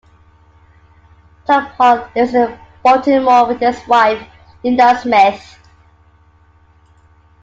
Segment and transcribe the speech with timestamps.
[1.45, 4.19] Tom Hall lives in Baltimore with his wife,
[4.63, 5.59] Linell Smith.